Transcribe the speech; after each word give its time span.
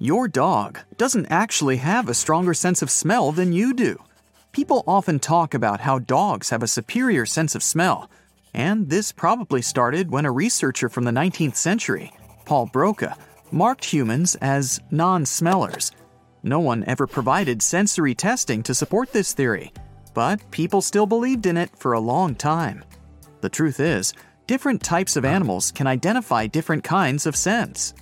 Your 0.00 0.28
dog 0.28 0.78
doesn't 0.96 1.26
actually 1.26 1.78
have 1.78 2.08
a 2.08 2.14
stronger 2.14 2.54
sense 2.54 2.82
of 2.82 2.90
smell 2.90 3.32
than 3.32 3.52
you 3.52 3.74
do. 3.74 4.00
People 4.52 4.84
often 4.86 5.18
talk 5.18 5.54
about 5.54 5.80
how 5.80 5.98
dogs 5.98 6.50
have 6.50 6.62
a 6.62 6.68
superior 6.68 7.26
sense 7.26 7.56
of 7.56 7.64
smell, 7.64 8.08
and 8.54 8.88
this 8.88 9.10
probably 9.10 9.60
started 9.60 10.12
when 10.12 10.24
a 10.24 10.30
researcher 10.30 10.88
from 10.88 11.02
the 11.02 11.10
19th 11.10 11.56
century, 11.56 12.12
Paul 12.44 12.66
Broca, 12.66 13.16
marked 13.50 13.84
humans 13.84 14.36
as 14.36 14.80
non 14.92 15.26
smellers. 15.26 15.90
No 16.44 16.60
one 16.60 16.84
ever 16.84 17.08
provided 17.08 17.60
sensory 17.60 18.14
testing 18.14 18.62
to 18.62 18.76
support 18.76 19.12
this 19.12 19.32
theory, 19.32 19.72
but 20.14 20.48
people 20.52 20.80
still 20.80 21.06
believed 21.06 21.44
in 21.44 21.56
it 21.56 21.76
for 21.76 21.94
a 21.94 22.00
long 22.00 22.36
time. 22.36 22.84
The 23.40 23.48
truth 23.48 23.80
is, 23.80 24.14
different 24.46 24.80
types 24.80 25.16
of 25.16 25.24
animals 25.24 25.72
can 25.72 25.88
identify 25.88 26.46
different 26.46 26.84
kinds 26.84 27.26
of 27.26 27.34
scents. 27.34 27.94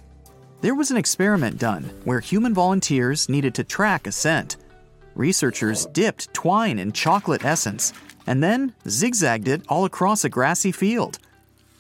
There 0.67 0.75
was 0.75 0.91
an 0.91 0.97
experiment 0.97 1.59
done 1.59 1.85
where 2.03 2.19
human 2.19 2.53
volunteers 2.53 3.29
needed 3.29 3.55
to 3.55 3.63
track 3.63 4.09
a 4.09 4.11
scent. 4.11 4.57
Researchers 5.15 5.87
dipped 5.87 6.35
twine 6.35 6.81
in 6.81 6.91
chocolate 6.91 7.45
essence 7.45 7.93
and 8.27 8.43
then 8.43 8.75
zigzagged 8.89 9.47
it 9.47 9.63
all 9.69 9.85
across 9.85 10.25
a 10.25 10.29
grassy 10.29 10.73
field. 10.73 11.21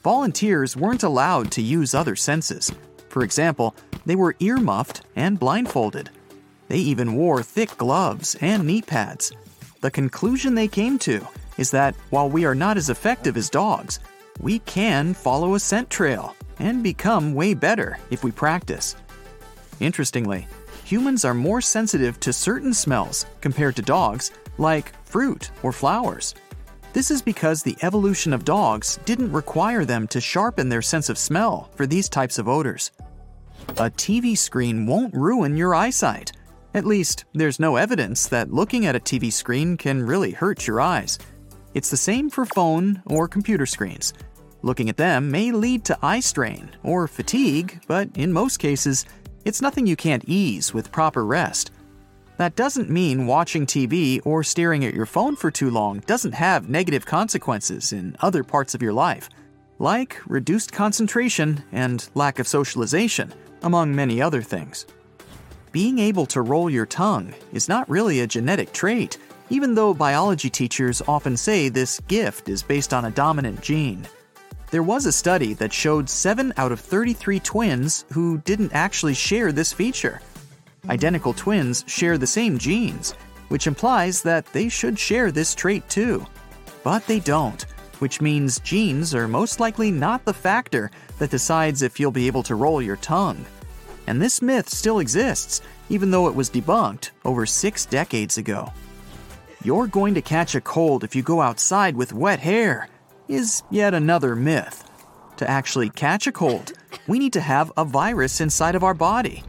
Volunteers 0.05 0.77
weren't 0.77 1.02
allowed 1.02 1.51
to 1.51 1.62
use 1.62 1.97
other 1.97 2.14
senses. 2.14 2.70
For 3.09 3.25
example, 3.25 3.75
they 4.06 4.14
were 4.14 4.37
earmuffed 4.38 5.00
and 5.16 5.37
blindfolded. 5.37 6.11
They 6.69 6.78
even 6.78 7.14
wore 7.14 7.42
thick 7.42 7.77
gloves 7.78 8.37
and 8.41 8.69
knee 8.69 8.83
pads. 8.83 9.33
The 9.80 9.91
conclusion 9.91 10.55
they 10.55 10.69
came 10.69 10.97
to 11.00 11.27
is 11.59 11.73
that 11.73 11.97
while 12.11 12.30
we 12.30 12.45
are 12.45 12.55
not 12.55 12.77
as 12.77 12.89
effective 12.89 13.37
as 13.37 13.50
dogs, 13.50 13.98
we 14.41 14.61
can 14.61 15.12
follow 15.12 15.56
a 15.56 15.59
scent 15.59 15.91
trail 15.91 16.37
and 16.59 16.83
become 16.83 17.34
way 17.34 17.55
better 17.55 17.98
if 18.10 18.24
we 18.24 18.30
practice. 18.30 18.97
Interestingly, 19.80 20.47
humans 20.84 21.24
are 21.24 21.34
more 21.34 21.60
sensitive 21.60 22.19
to 22.20 22.33
certain 22.33 22.73
smells 22.73 23.27
compared 23.41 23.77
to 23.77 23.83
dogs, 23.83 24.31
like 24.58 24.92
fruit 25.05 25.50
or 25.62 25.72
flowers. 25.72 26.34
This 26.92 27.11
is 27.11 27.20
because 27.20 27.62
the 27.62 27.77
evolution 27.83 28.33
of 28.33 28.44
dogs 28.44 28.98
didn't 29.05 29.33
require 29.33 29.84
them 29.84 30.06
to 30.08 30.20
sharpen 30.20 30.69
their 30.70 30.81
sense 30.81 31.11
of 31.11 31.19
smell 31.19 31.70
for 31.75 31.86
these 31.86 32.08
types 32.08 32.39
of 32.39 32.48
odors. 32.48 32.91
A 33.70 33.91
TV 33.91 34.38
screen 34.38 34.86
won't 34.86 35.12
ruin 35.14 35.56
your 35.56 35.75
eyesight. 35.75 36.33
At 36.72 36.86
least, 36.86 37.25
there's 37.34 37.61
no 37.61 37.77
evidence 37.77 38.28
that 38.28 38.53
looking 38.53 38.86
at 38.86 38.97
a 38.97 39.00
TV 39.00 39.33
screen 39.33 39.77
can 39.77 40.06
really 40.06 40.31
hurt 40.31 40.66
your 40.66 40.81
eyes. 40.81 41.19
It's 41.75 41.91
the 41.91 41.97
same 41.97 42.31
for 42.31 42.47
phone 42.47 43.03
or 43.05 43.28
computer 43.28 43.66
screens. 43.66 44.14
Looking 44.67 44.89
at 44.89 44.97
them 44.97 45.31
may 45.31 45.53
lead 45.53 45.84
to 45.84 45.98
eye 46.03 46.19
strain 46.19 46.70
or 46.83 47.06
fatigue, 47.06 47.81
but 47.86 48.09
in 48.17 48.33
most 48.33 48.56
cases, 48.56 49.05
it's 49.45 49.62
nothing 49.62 49.86
you 49.86 49.95
can't 49.95 50.25
ease 50.27 50.75
with 50.75 50.91
proper 50.91 51.25
rest. 51.25 51.70
That 52.36 52.56
doesn't 52.56 52.91
mean 52.91 53.28
watching 53.28 53.64
TV 53.64 54.20
or 54.25 54.42
staring 54.42 54.84
at 54.84 54.92
your 54.92 55.06
phone 55.06 55.37
for 55.37 55.53
too 55.53 55.70
long 55.70 56.00
doesn't 56.00 56.34
have 56.34 56.69
negative 56.69 57.06
consequences 57.06 57.92
in 57.92 58.17
other 58.19 58.42
parts 58.42 58.75
of 58.75 58.83
your 58.83 58.92
life, 58.92 59.31
like 59.78 60.20
reduced 60.27 60.72
concentration 60.72 61.62
and 61.70 62.09
lack 62.17 62.41
of 62.41 62.48
socialization, 62.48 63.33
among 63.62 63.94
many 63.94 64.20
other 64.20 64.42
things. 64.42 64.84
Being 65.70 66.00
able 66.00 66.27
to 66.27 66.42
roll 66.42 66.69
your 66.69 66.87
tongue 66.87 67.33
is 67.53 67.69
not 67.69 67.89
really 67.89 68.19
a 68.19 68.27
genetic 68.27 68.72
trait, 68.72 69.19
even 69.48 69.77
though 69.77 69.94
biology 69.94 70.50
teachers 70.50 71.03
often 71.06 71.37
say 71.37 71.69
this 71.69 72.00
gift 72.09 72.48
is 72.48 72.64
based 72.64 72.92
on 72.92 73.05
a 73.05 73.12
dominant 73.12 73.61
gene. 73.61 74.05
There 74.72 74.83
was 74.83 75.06
a 75.06 75.12
study 75.12 75.55
that 75.55 75.72
showed 75.72 76.11
7 76.11 76.53
out 76.56 76.72
of 76.72 76.81
33 76.81 77.39
twins 77.39 78.05
who 78.12 78.39
didn't 78.39 78.72
actually 78.72 79.14
share 79.14 79.53
this 79.53 79.72
feature. 79.72 80.20
Identical 80.89 81.33
twins 81.33 81.84
share 81.86 82.19
the 82.19 82.27
same 82.27 82.59
genes, 82.59 83.12
which 83.48 83.69
implies 83.69 84.22
that 84.22 84.44
they 84.47 84.69
should 84.69 84.98
share 84.98 85.31
this 85.31 85.55
trait 85.55 85.89
too. 85.89 86.27
But 86.83 87.06
they 87.06 87.20
don't, 87.20 87.62
which 88.00 88.21
means 88.21 88.59
genes 88.59 89.15
are 89.15 89.28
most 89.28 89.60
likely 89.60 89.93
not 89.93 90.25
the 90.25 90.34
factor 90.34 90.91
that 91.21 91.31
decides 91.31 91.83
if 91.83 92.00
you'll 92.00 92.10
be 92.10 92.27
able 92.27 92.43
to 92.43 92.56
roll 92.56 92.83
your 92.83 92.97
tongue. 92.97 93.44
And 94.09 94.21
this 94.21 94.43
myth 94.43 94.69
still 94.69 94.98
exists, 94.98 95.62
even 95.88 96.10
though 96.10 96.27
it 96.27 96.34
was 96.34 96.50
debunked 96.50 97.10
over 97.25 97.47
six 97.47 97.87
decades 97.87 98.37
ago. 98.37 98.72
You're 99.62 99.87
going 99.87 100.15
to 100.15 100.22
catch 100.22 100.56
a 100.56 100.60
cold 100.60 101.04
if 101.04 101.15
you 101.15 101.22
go 101.22 101.41
outside 101.41 101.94
with 101.94 102.12
wet 102.12 102.41
hair 102.41 102.88
is 103.28 103.62
yet 103.70 103.94
another 103.94 104.37
myth. 104.37 104.84
To 105.38 105.48
actually 105.48 105.91
catch 105.91 106.26
a 106.26 106.32
cold, 106.32 106.72
we 107.06 107.19
need 107.19 107.32
to 107.34 107.41
have 107.41 107.72
a 107.76 107.84
virus 107.84 108.41
inside 108.41 108.75
of 108.75 108.84
our 108.84 108.94
body. 108.94 109.42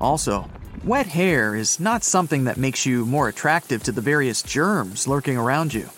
Also, 0.00 0.48
wet 0.84 1.06
hair 1.06 1.54
is 1.54 1.80
not 1.80 2.04
something 2.04 2.44
that 2.44 2.56
makes 2.56 2.86
you 2.86 3.04
more 3.06 3.28
attractive 3.28 3.82
to 3.84 3.92
the 3.92 4.00
various 4.00 4.42
germs 4.42 5.08
lurking 5.08 5.36
around 5.36 5.74
you. 5.74 5.88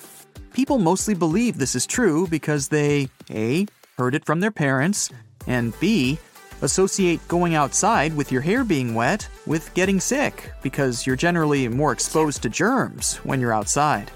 People 0.53 0.79
mostly 0.79 1.15
believe 1.15 1.59
this 1.59 1.75
is 1.75 1.87
true 1.87 2.27
because 2.29 2.69
they 2.69 3.09
A. 3.31 3.67
heard 3.99 4.15
it 4.15 4.25
from 4.25 4.41
their 4.41 4.51
parents, 4.51 5.11
and 5.47 5.79
B. 5.81 6.19
associate 6.63 7.21
going 7.29 7.55
outside 7.55 8.17
with 8.17 8.33
your 8.33 8.41
hair 8.41 8.65
being 8.65 8.95
wet 8.95 9.29
with 9.47 9.75
getting 9.75 10.01
sick 10.01 10.51
because 10.63 11.07
you're 11.07 11.15
generally 11.15 11.69
more 11.69 11.93
exposed 11.93 12.43
to 12.43 12.49
germs 12.49 13.17
when 13.17 13.41
you're 13.41 13.53
outside 13.53 14.11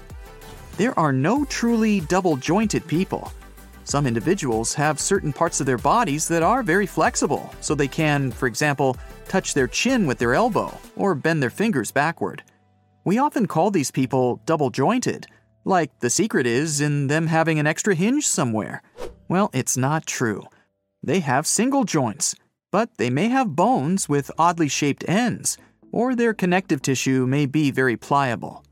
there 0.77 0.97
are 0.97 1.13
no 1.13 1.45
truly 1.45 1.99
double 2.01 2.37
jointed 2.37 2.85
people. 2.87 3.31
Some 3.83 4.07
individuals 4.07 4.73
have 4.75 4.99
certain 4.99 5.33
parts 5.33 5.59
of 5.59 5.65
their 5.65 5.77
bodies 5.77 6.27
that 6.27 6.43
are 6.43 6.63
very 6.63 6.85
flexible, 6.85 7.53
so 7.61 7.75
they 7.75 7.87
can, 7.87 8.31
for 8.31 8.47
example, 8.47 8.95
touch 9.27 9.53
their 9.53 9.67
chin 9.67 10.05
with 10.05 10.17
their 10.17 10.33
elbow 10.33 10.77
or 10.95 11.15
bend 11.15 11.41
their 11.41 11.49
fingers 11.49 11.91
backward. 11.91 12.43
We 13.03 13.17
often 13.17 13.47
call 13.47 13.71
these 13.71 13.91
people 13.91 14.41
double 14.45 14.69
jointed, 14.69 15.25
like 15.65 15.99
the 15.99 16.09
secret 16.09 16.45
is 16.45 16.81
in 16.81 17.07
them 17.07 17.27
having 17.27 17.59
an 17.59 17.67
extra 17.67 17.95
hinge 17.95 18.27
somewhere. 18.27 18.81
Well, 19.27 19.49
it's 19.53 19.77
not 19.77 20.05
true. 20.05 20.43
They 21.03 21.19
have 21.21 21.47
single 21.47 21.83
joints, 21.83 22.35
but 22.71 22.97
they 22.97 23.09
may 23.09 23.29
have 23.29 23.55
bones 23.55 24.07
with 24.07 24.31
oddly 24.37 24.69
shaped 24.69 25.03
ends, 25.07 25.57
or 25.91 26.15
their 26.15 26.33
connective 26.33 26.81
tissue 26.81 27.25
may 27.25 27.45
be 27.45 27.71
very 27.71 27.97
pliable. 27.97 28.63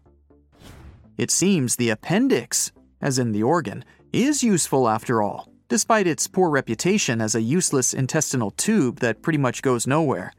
It 1.19 1.31
seems 1.31 1.75
the 1.75 1.89
appendix, 1.89 2.71
as 3.01 3.19
in 3.19 3.33
the 3.33 3.43
organ, 3.43 3.83
is 4.13 4.41
useful 4.41 4.87
after 4.87 5.21
all, 5.21 5.49
despite 5.67 6.07
its 6.07 6.29
poor 6.29 6.49
reputation 6.49 7.19
as 7.19 7.35
a 7.35 7.41
useless 7.41 7.93
intestinal 7.93 8.51
tube 8.51 9.01
that 9.01 9.21
pretty 9.21 9.37
much 9.37 9.61
goes 9.61 9.85
nowhere. 9.85 10.31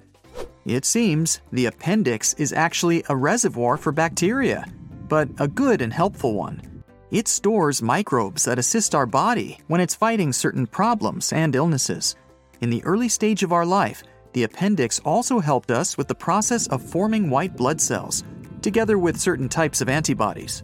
It 0.65 0.87
seems 0.87 1.43
the 1.53 1.67
appendix 1.67 2.33
is 2.39 2.55
actually 2.55 3.05
a 3.11 3.15
reservoir 3.15 3.77
for 3.77 3.93
bacteria, 3.93 4.65
but 5.07 5.29
a 5.39 5.47
good 5.47 5.83
and 5.83 5.93
helpful 5.93 6.33
one. 6.33 6.63
It 7.11 7.29
stores 7.29 7.83
microbes 7.83 8.45
that 8.47 8.59
assist 8.59 8.95
our 8.95 9.05
body 9.05 9.59
when 9.67 9.83
it's 9.83 9.95
fighting 9.95 10.33
certain 10.33 10.67
problems 10.67 11.31
and 11.35 11.55
illnesses. 11.55 12.17
In 12.63 12.71
the 12.71 12.83
early 12.85 13.11
stage 13.11 13.43
of 13.43 13.53
our 13.53 13.67
life, 13.67 14.03
the 14.33 14.45
appendix 14.45 14.99
also 15.01 15.41
helped 15.41 15.71
us 15.71 15.99
with 15.99 16.09
the 16.09 16.15
process 16.15 16.69
of 16.69 16.81
forming 16.83 17.29
white 17.29 17.55
blood 17.55 17.83
cells, 17.83 18.25
together 18.63 18.99
with 18.99 19.21
certain 19.21 19.51
types 19.51 19.83
of 19.83 19.91
antibodies. 19.91 20.63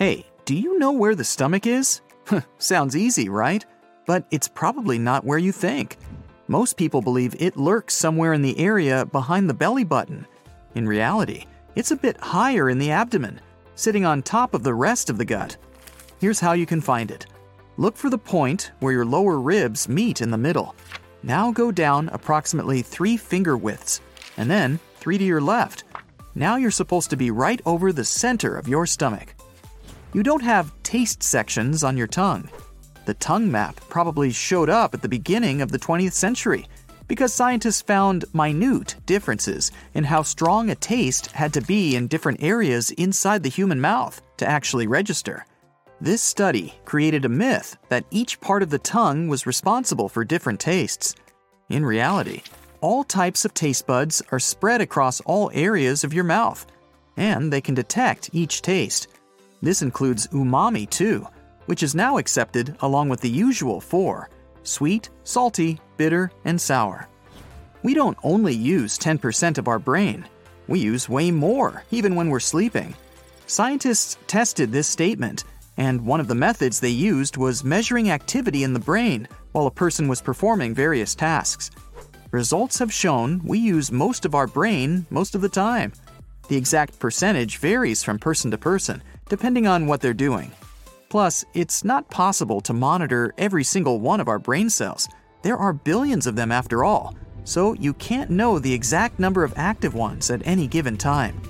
Hey, 0.00 0.26
do 0.44 0.56
you 0.56 0.76
know 0.80 0.90
where 0.90 1.14
the 1.14 1.22
stomach 1.22 1.68
is? 1.68 2.00
Sounds 2.58 2.96
easy, 2.96 3.28
right? 3.28 3.64
But 4.06 4.26
it's 4.32 4.48
probably 4.48 4.98
not 4.98 5.24
where 5.24 5.38
you 5.38 5.52
think. 5.52 5.98
Most 6.48 6.76
people 6.76 7.00
believe 7.00 7.36
it 7.38 7.56
lurks 7.56 7.94
somewhere 7.94 8.32
in 8.32 8.42
the 8.42 8.58
area 8.58 9.06
behind 9.06 9.48
the 9.48 9.54
belly 9.54 9.84
button. 9.84 10.26
In 10.74 10.88
reality, 10.88 11.44
it's 11.76 11.92
a 11.92 11.96
bit 11.96 12.16
higher 12.16 12.70
in 12.70 12.78
the 12.80 12.90
abdomen, 12.90 13.40
sitting 13.76 14.04
on 14.04 14.20
top 14.20 14.52
of 14.52 14.64
the 14.64 14.74
rest 14.74 15.10
of 15.10 15.16
the 15.16 15.24
gut. 15.24 15.56
Here's 16.20 16.40
how 16.40 16.54
you 16.54 16.66
can 16.66 16.80
find 16.80 17.12
it 17.12 17.26
look 17.76 17.96
for 17.96 18.10
the 18.10 18.18
point 18.18 18.72
where 18.80 18.92
your 18.92 19.06
lower 19.06 19.38
ribs 19.38 19.88
meet 19.88 20.20
in 20.20 20.30
the 20.32 20.36
middle. 20.36 20.74
Now 21.22 21.52
go 21.52 21.70
down 21.70 22.08
approximately 22.08 22.82
three 22.82 23.16
finger 23.16 23.56
widths, 23.56 24.00
and 24.36 24.50
then 24.50 24.80
three 24.96 25.18
to 25.18 25.24
your 25.24 25.40
left. 25.40 25.84
Now 26.34 26.56
you're 26.56 26.72
supposed 26.72 27.10
to 27.10 27.16
be 27.16 27.30
right 27.30 27.62
over 27.64 27.92
the 27.92 28.04
center 28.04 28.56
of 28.56 28.66
your 28.66 28.86
stomach 28.86 29.36
you 30.14 30.22
don't 30.22 30.42
have 30.42 30.72
taste 30.82 31.22
sections 31.22 31.84
on 31.84 31.96
your 31.96 32.06
tongue. 32.06 32.48
The 33.04 33.14
tongue 33.14 33.50
map 33.50 33.78
probably 33.90 34.30
showed 34.30 34.70
up 34.70 34.94
at 34.94 35.02
the 35.02 35.08
beginning 35.08 35.60
of 35.60 35.70
the 35.70 35.78
20th 35.78 36.12
century 36.12 36.66
because 37.08 37.34
scientists 37.34 37.82
found 37.82 38.24
minute 38.32 38.96
differences 39.04 39.72
in 39.92 40.04
how 40.04 40.22
strong 40.22 40.70
a 40.70 40.74
taste 40.76 41.26
had 41.32 41.52
to 41.52 41.60
be 41.60 41.96
in 41.96 42.06
different 42.06 42.42
areas 42.42 42.92
inside 42.92 43.42
the 43.42 43.50
human 43.50 43.80
mouth 43.80 44.22
to 44.38 44.48
actually 44.48 44.86
register. 44.86 45.44
This 46.00 46.22
study 46.22 46.74
created 46.84 47.24
a 47.24 47.28
myth 47.28 47.76
that 47.88 48.06
each 48.10 48.40
part 48.40 48.62
of 48.62 48.70
the 48.70 48.78
tongue 48.78 49.28
was 49.28 49.46
responsible 49.46 50.08
for 50.08 50.24
different 50.24 50.60
tastes. 50.60 51.14
In 51.68 51.84
reality, 51.84 52.42
all 52.80 53.04
types 53.04 53.44
of 53.44 53.52
taste 53.52 53.86
buds 53.86 54.22
are 54.30 54.38
spread 54.38 54.80
across 54.80 55.20
all 55.22 55.50
areas 55.54 56.04
of 56.04 56.14
your 56.14 56.24
mouth, 56.24 56.66
and 57.16 57.52
they 57.52 57.60
can 57.60 57.74
detect 57.74 58.30
each 58.32 58.62
taste. 58.62 59.08
This 59.64 59.80
includes 59.80 60.26
umami 60.26 60.88
too, 60.90 61.26
which 61.64 61.82
is 61.82 61.94
now 61.94 62.18
accepted 62.18 62.76
along 62.80 63.08
with 63.08 63.22
the 63.22 63.30
usual 63.30 63.80
four 63.80 64.28
sweet, 64.62 65.08
salty, 65.24 65.80
bitter, 65.96 66.30
and 66.44 66.60
sour. 66.60 67.08
we 67.82 67.94
don't 67.94 68.16
only 68.22 68.54
use 68.54 68.98
10% 68.98 69.58
of 69.58 69.66
our 69.66 69.78
brain, 69.78 70.26
we 70.68 70.80
use 70.80 71.08
way 71.08 71.30
more, 71.30 71.82
even 71.90 72.14
when 72.14 72.28
we're 72.28 72.40
sleeping. 72.40 72.94
Scientists 73.46 74.18
tested 74.26 74.70
this 74.70 74.86
statement, 74.86 75.44
and 75.78 76.04
one 76.04 76.20
of 76.20 76.28
the 76.28 76.34
methods 76.34 76.78
they 76.78 76.88
used 76.88 77.38
was 77.38 77.64
measuring 77.64 78.10
activity 78.10 78.64
in 78.64 78.74
the 78.74 78.86
brain 78.90 79.26
while 79.52 79.66
a 79.66 79.70
person 79.82 80.08
was 80.08 80.20
performing 80.20 80.74
various 80.74 81.14
tasks. 81.14 81.70
Results 82.32 82.78
have 82.78 82.92
shown 82.92 83.40
we 83.44 83.58
use 83.58 83.90
most 83.90 84.26
of 84.26 84.34
our 84.34 84.46
brain 84.46 85.06
most 85.08 85.34
of 85.34 85.40
the 85.40 85.48
time. 85.48 85.92
The 86.48 86.56
exact 86.56 86.98
percentage 86.98 87.56
varies 87.56 88.02
from 88.02 88.18
person 88.18 88.50
to 88.50 88.58
person, 88.58 89.02
depending 89.28 89.66
on 89.66 89.86
what 89.86 90.00
they're 90.00 90.14
doing. 90.14 90.50
Plus, 91.08 91.44
it's 91.54 91.84
not 91.84 92.10
possible 92.10 92.60
to 92.60 92.72
monitor 92.72 93.32
every 93.38 93.64
single 93.64 94.00
one 94.00 94.20
of 94.20 94.28
our 94.28 94.38
brain 94.38 94.68
cells. 94.68 95.08
There 95.42 95.56
are 95.56 95.72
billions 95.72 96.26
of 96.26 96.36
them 96.36 96.50
after 96.50 96.82
all, 96.82 97.14
so 97.44 97.74
you 97.74 97.92
can't 97.94 98.30
know 98.30 98.58
the 98.58 98.72
exact 98.72 99.18
number 99.18 99.44
of 99.44 99.54
active 99.56 99.94
ones 99.94 100.30
at 100.30 100.46
any 100.46 100.66
given 100.66 100.96
time. 100.96 101.40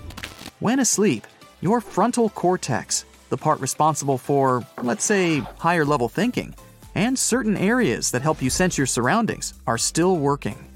When 0.61 0.81
asleep, 0.81 1.27
your 1.61 1.81
frontal 1.81 2.29
cortex, 2.29 3.05
the 3.31 3.37
part 3.37 3.61
responsible 3.61 4.19
for, 4.19 4.67
let's 4.83 5.05
say, 5.05 5.39
higher 5.59 5.85
level 5.85 6.09
thinking, 6.09 6.55
and 6.95 7.19
certain 7.19 7.57
areas 7.57 8.11
that 8.11 8.23
help 8.23 8.43
you 8.43 8.51
sense 8.51 8.77
your 8.77 8.87
surroundings 8.87 9.55
are 9.67 9.79
still 9.79 10.17
working. 10.17 10.71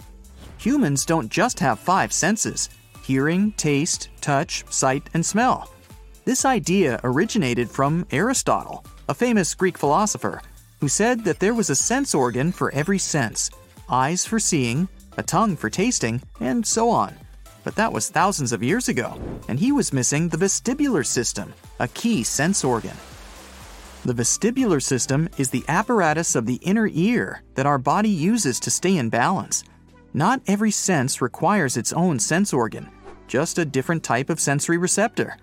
Humans 0.59 1.05
don't 1.05 1.31
just 1.31 1.61
have 1.61 1.79
five 1.79 2.13
senses 2.13 2.71
hearing, 3.03 3.53
taste, 3.53 4.09
touch, 4.21 4.65
sight, 4.71 5.09
and 5.15 5.25
smell. 5.25 5.71
This 6.29 6.45
idea 6.45 7.01
originated 7.05 7.71
from 7.71 8.05
Aristotle, 8.11 8.85
a 9.09 9.15
famous 9.15 9.55
Greek 9.55 9.79
philosopher, 9.79 10.43
who 10.79 10.87
said 10.87 11.25
that 11.25 11.41
there 11.41 11.55
was 11.55 11.71
a 11.71 11.75
sense 11.75 12.15
organ 12.15 12.53
for 12.53 12.71
every 12.73 12.99
sense 12.99 13.51
eyes 13.89 14.27
for 14.27 14.39
seeing, 14.39 14.89
a 15.17 15.23
tongue 15.23 15.57
for 15.57 15.71
tasting, 15.71 16.21
and 16.39 16.67
so 16.67 16.91
on. 16.91 17.15
But 17.65 17.77
that 17.77 17.95
was 17.95 18.11
thousands 18.11 18.53
of 18.53 18.63
years 18.63 18.91
ago, 18.91 19.19
and 19.49 19.59
he 19.59 19.73
was 19.73 19.95
missing 19.95 20.29
the 20.29 20.37
vestibular 20.37 21.03
system, 21.07 21.55
a 21.79 21.89
key 21.89 22.23
sense 22.25 22.63
organ. 22.63 22.99
The 24.05 24.13
vestibular 24.13 24.83
system 24.83 25.31
is 25.39 25.49
the 25.49 25.65
apparatus 25.67 26.35
of 26.35 26.45
the 26.45 26.57
inner 26.57 26.91
ear 26.93 27.43
that 27.55 27.65
our 27.65 27.79
body 27.79 28.11
uses 28.11 28.61
to 28.61 28.71
stay 28.71 28.99
in 28.99 29.09
balance. 29.09 29.65
Not 30.13 30.43
every 30.47 30.73
sense 30.73 31.23
requires 31.23 31.79
its 31.79 31.95
own 31.95 32.19
sense 32.19 32.53
organ, 32.53 32.91
just 33.29 33.57
a 33.57 33.65
different 33.65 34.05
type 34.05 34.29
of 34.29 34.41
sensory 34.41 34.77
receptor. 34.77 35.39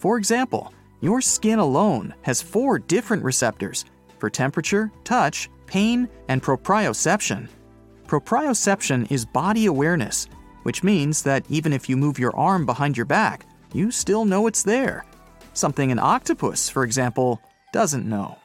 For 0.00 0.16
example, 0.16 0.72
your 1.02 1.20
skin 1.20 1.58
alone 1.58 2.14
has 2.22 2.40
four 2.40 2.78
different 2.78 3.22
receptors 3.22 3.84
for 4.18 4.30
temperature, 4.30 4.90
touch, 5.04 5.50
pain, 5.66 6.08
and 6.28 6.42
proprioception. 6.42 7.48
Proprioception 8.06 9.12
is 9.12 9.26
body 9.26 9.66
awareness, 9.66 10.26
which 10.62 10.82
means 10.82 11.22
that 11.24 11.44
even 11.50 11.74
if 11.74 11.86
you 11.86 11.98
move 11.98 12.18
your 12.18 12.34
arm 12.34 12.64
behind 12.64 12.96
your 12.96 13.04
back, 13.04 13.44
you 13.74 13.90
still 13.90 14.24
know 14.24 14.46
it's 14.46 14.62
there. 14.62 15.04
Something 15.52 15.92
an 15.92 15.98
octopus, 15.98 16.70
for 16.70 16.82
example, 16.82 17.38
doesn't 17.70 18.08
know. 18.08 18.38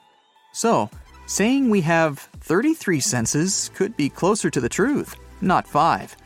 So, 0.52 0.90
saying 1.26 1.70
we 1.70 1.80
have 1.82 2.20
33 2.42 3.00
senses 3.00 3.72
could 3.74 3.96
be 3.96 4.10
closer 4.10 4.50
to 4.50 4.60
the 4.60 4.68
truth, 4.68 5.16
not 5.40 5.66
five. 5.66 6.18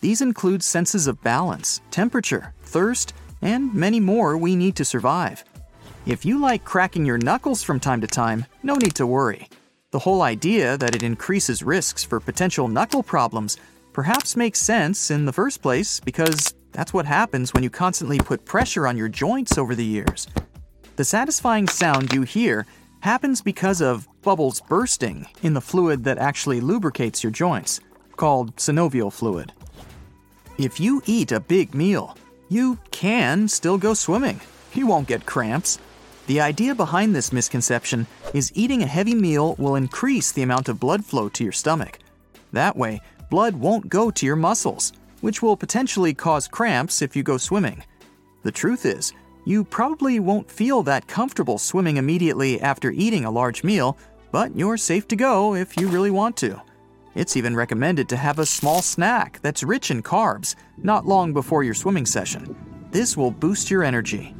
These 0.00 0.20
include 0.20 0.62
senses 0.62 1.08
of 1.08 1.20
balance, 1.24 1.80
temperature, 1.90 2.54
thirst, 2.62 3.14
and 3.42 3.74
many 3.74 4.00
more 4.00 4.36
we 4.36 4.56
need 4.56 4.76
to 4.76 4.84
survive. 4.84 5.44
If 6.06 6.24
you 6.24 6.38
like 6.38 6.64
cracking 6.64 7.04
your 7.04 7.18
knuckles 7.18 7.62
from 7.62 7.80
time 7.80 8.00
to 8.00 8.06
time, 8.06 8.46
no 8.62 8.76
need 8.76 8.94
to 8.94 9.06
worry. 9.06 9.48
The 9.90 9.98
whole 9.98 10.22
idea 10.22 10.76
that 10.78 10.94
it 10.94 11.02
increases 11.02 11.62
risks 11.62 12.04
for 12.04 12.20
potential 12.20 12.68
knuckle 12.68 13.02
problems 13.02 13.56
perhaps 13.92 14.36
makes 14.36 14.60
sense 14.60 15.10
in 15.10 15.24
the 15.24 15.32
first 15.32 15.62
place 15.62 16.00
because 16.00 16.54
that's 16.72 16.92
what 16.92 17.06
happens 17.06 17.54
when 17.54 17.62
you 17.62 17.70
constantly 17.70 18.18
put 18.18 18.44
pressure 18.44 18.86
on 18.86 18.96
your 18.96 19.08
joints 19.08 19.56
over 19.56 19.74
the 19.74 19.84
years. 19.84 20.26
The 20.96 21.04
satisfying 21.04 21.66
sound 21.66 22.12
you 22.12 22.22
hear 22.22 22.66
happens 23.00 23.40
because 23.40 23.80
of 23.80 24.06
bubbles 24.22 24.60
bursting 24.60 25.26
in 25.42 25.54
the 25.54 25.60
fluid 25.60 26.04
that 26.04 26.18
actually 26.18 26.60
lubricates 26.60 27.22
your 27.22 27.32
joints, 27.32 27.80
called 28.16 28.54
synovial 28.56 29.12
fluid. 29.12 29.52
If 30.58 30.80
you 30.80 31.02
eat 31.06 31.32
a 31.32 31.40
big 31.40 31.74
meal, 31.74 32.16
you 32.48 32.78
can 32.90 33.48
still 33.48 33.78
go 33.78 33.94
swimming. 33.94 34.40
You 34.72 34.86
won't 34.86 35.08
get 35.08 35.26
cramps. 35.26 35.78
The 36.26 36.40
idea 36.40 36.74
behind 36.74 37.14
this 37.14 37.32
misconception 37.32 38.06
is 38.34 38.52
eating 38.54 38.82
a 38.82 38.86
heavy 38.86 39.14
meal 39.14 39.54
will 39.58 39.76
increase 39.76 40.32
the 40.32 40.42
amount 40.42 40.68
of 40.68 40.80
blood 40.80 41.04
flow 41.04 41.28
to 41.30 41.42
your 41.42 41.52
stomach. 41.52 41.98
That 42.52 42.76
way, 42.76 43.00
blood 43.30 43.56
won't 43.56 43.88
go 43.88 44.10
to 44.10 44.26
your 44.26 44.36
muscles, 44.36 44.92
which 45.20 45.42
will 45.42 45.56
potentially 45.56 46.14
cause 46.14 46.48
cramps 46.48 47.02
if 47.02 47.16
you 47.16 47.22
go 47.22 47.36
swimming. 47.36 47.82
The 48.42 48.52
truth 48.52 48.86
is, 48.86 49.12
you 49.44 49.64
probably 49.64 50.20
won't 50.20 50.50
feel 50.50 50.82
that 50.82 51.06
comfortable 51.06 51.58
swimming 51.58 51.96
immediately 51.96 52.60
after 52.60 52.90
eating 52.90 53.24
a 53.24 53.30
large 53.30 53.62
meal, 53.62 53.96
but 54.32 54.56
you're 54.56 54.76
safe 54.76 55.06
to 55.08 55.16
go 55.16 55.54
if 55.54 55.76
you 55.76 55.88
really 55.88 56.10
want 56.10 56.36
to. 56.38 56.60
It's 57.16 57.34
even 57.34 57.56
recommended 57.56 58.10
to 58.10 58.16
have 58.18 58.38
a 58.38 58.44
small 58.44 58.82
snack 58.82 59.40
that's 59.40 59.62
rich 59.62 59.90
in 59.90 60.02
carbs 60.02 60.54
not 60.76 61.06
long 61.06 61.32
before 61.32 61.64
your 61.64 61.72
swimming 61.72 62.04
session. 62.04 62.54
This 62.90 63.16
will 63.16 63.30
boost 63.30 63.70
your 63.70 63.82
energy. 63.82 64.34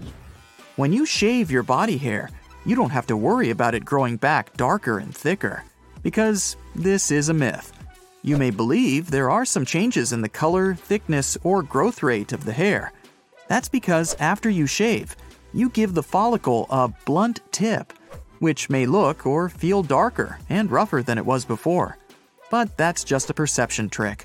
When 0.76 0.92
you 0.92 1.06
shave 1.06 1.50
your 1.50 1.62
body 1.62 1.96
hair, 1.96 2.28
you 2.66 2.76
don't 2.76 2.90
have 2.90 3.06
to 3.06 3.16
worry 3.16 3.48
about 3.48 3.74
it 3.74 3.86
growing 3.86 4.18
back 4.18 4.54
darker 4.58 4.98
and 4.98 5.16
thicker, 5.16 5.64
because 6.02 6.58
this 6.74 7.10
is 7.10 7.30
a 7.30 7.34
myth. 7.34 7.72
You 8.20 8.36
may 8.36 8.50
believe 8.50 9.10
there 9.10 9.30
are 9.30 9.46
some 9.46 9.64
changes 9.64 10.12
in 10.12 10.20
the 10.20 10.28
color, 10.28 10.74
thickness, 10.74 11.38
or 11.42 11.62
growth 11.62 12.02
rate 12.02 12.34
of 12.34 12.44
the 12.44 12.52
hair. 12.52 12.92
That's 13.48 13.70
because 13.70 14.14
after 14.20 14.50
you 14.50 14.66
shave, 14.66 15.16
you 15.54 15.70
give 15.70 15.94
the 15.94 16.02
follicle 16.02 16.66
a 16.68 16.88
blunt 17.06 17.40
tip, 17.52 17.94
which 18.40 18.68
may 18.68 18.84
look 18.84 19.24
or 19.24 19.48
feel 19.48 19.82
darker 19.82 20.38
and 20.50 20.70
rougher 20.70 21.02
than 21.02 21.16
it 21.16 21.24
was 21.24 21.46
before. 21.46 21.96
But 22.50 22.76
that's 22.76 23.04
just 23.04 23.30
a 23.30 23.34
perception 23.34 23.88
trick. 23.88 24.24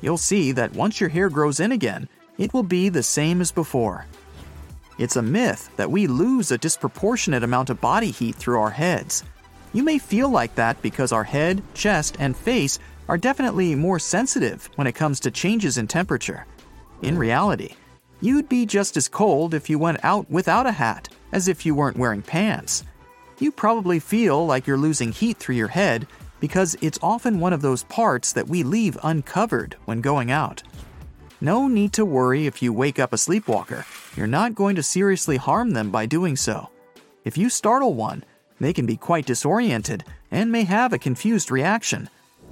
You'll 0.00 0.18
see 0.18 0.52
that 0.52 0.72
once 0.72 1.00
your 1.00 1.10
hair 1.10 1.28
grows 1.28 1.60
in 1.60 1.72
again, 1.72 2.08
it 2.38 2.52
will 2.54 2.62
be 2.62 2.88
the 2.88 3.02
same 3.02 3.40
as 3.40 3.52
before. 3.52 4.06
It's 4.98 5.16
a 5.16 5.22
myth 5.22 5.70
that 5.76 5.90
we 5.90 6.06
lose 6.06 6.50
a 6.50 6.58
disproportionate 6.58 7.42
amount 7.42 7.70
of 7.70 7.80
body 7.80 8.10
heat 8.10 8.34
through 8.34 8.60
our 8.60 8.70
heads. 8.70 9.24
You 9.72 9.82
may 9.82 9.98
feel 9.98 10.28
like 10.28 10.54
that 10.56 10.80
because 10.82 11.12
our 11.12 11.24
head, 11.24 11.62
chest, 11.74 12.16
and 12.18 12.36
face 12.36 12.78
are 13.08 13.18
definitely 13.18 13.74
more 13.74 13.98
sensitive 13.98 14.68
when 14.76 14.86
it 14.86 14.94
comes 14.94 15.20
to 15.20 15.30
changes 15.30 15.78
in 15.78 15.86
temperature. 15.86 16.46
In 17.02 17.16
reality, 17.16 17.74
you'd 18.20 18.48
be 18.48 18.66
just 18.66 18.96
as 18.96 19.08
cold 19.08 19.54
if 19.54 19.70
you 19.70 19.78
went 19.78 20.04
out 20.04 20.30
without 20.30 20.66
a 20.66 20.72
hat 20.72 21.08
as 21.32 21.48
if 21.48 21.64
you 21.64 21.74
weren't 21.74 21.96
wearing 21.96 22.22
pants. 22.22 22.84
You 23.38 23.52
probably 23.52 24.00
feel 24.00 24.44
like 24.44 24.66
you're 24.66 24.76
losing 24.76 25.12
heat 25.12 25.38
through 25.38 25.54
your 25.54 25.68
head 25.68 26.06
because 26.40 26.76
it's 26.80 26.98
often 27.02 27.38
one 27.38 27.52
of 27.52 27.62
those 27.62 27.84
parts 27.84 28.32
that 28.32 28.48
we 28.48 28.62
leave 28.62 28.98
uncovered 29.02 29.76
when 29.84 30.00
going 30.00 30.30
out. 30.30 30.62
No 31.40 31.68
need 31.68 31.92
to 31.94 32.04
worry 32.04 32.46
if 32.46 32.60
you 32.60 32.72
wake 32.72 32.98
up 32.98 33.12
a 33.12 33.18
sleepwalker. 33.18 33.86
You're 34.16 34.26
not 34.26 34.54
going 34.54 34.76
to 34.76 34.82
seriously 34.82 35.36
harm 35.36 35.70
them 35.70 35.90
by 35.90 36.06
doing 36.06 36.36
so. 36.36 36.68
If 37.24 37.38
you 37.38 37.48
startle 37.48 37.94
one, 37.94 38.24
they 38.58 38.72
can 38.72 38.86
be 38.86 38.96
quite 38.96 39.26
disoriented 39.26 40.04
and 40.30 40.50
may 40.50 40.64
have 40.64 40.92
a 40.92 40.98
confused 40.98 41.50
reaction. 41.50 42.08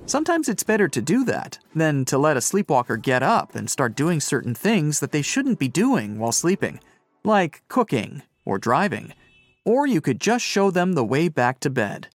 Sometimes 0.07 0.49
it's 0.49 0.63
better 0.63 0.89
to 0.89 1.03
do 1.03 1.25
that 1.25 1.59
than 1.75 2.07
to 2.07 2.17
let 2.17 2.39
a 2.39 2.41
sleepwalker 2.41 2.97
get 2.97 3.23
up 3.23 3.55
and 3.55 3.69
start 3.69 3.95
doing 3.95 4.21
certain 4.21 4.55
things 4.55 5.01
that 5.01 5.13
they 5.13 5.21
shouldn't 5.21 5.59
be 5.59 5.69
doing 5.69 6.19
while 6.19 6.33
sleeping, 6.33 6.81
like 7.25 7.63
cooking 7.69 8.23
or 8.47 8.57
driving. 8.59 9.13
Or 9.67 9.87
you 9.87 10.01
could 10.01 10.19
just 10.19 10.47
show 10.47 10.71
them 10.71 10.95
the 10.95 11.05
way 11.05 11.29
back 11.29 11.61
to 11.61 11.69
bed. 11.69 12.07